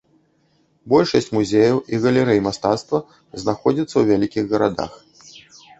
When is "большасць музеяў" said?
0.93-1.77